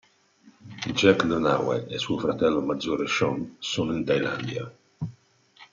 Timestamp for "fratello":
2.17-2.59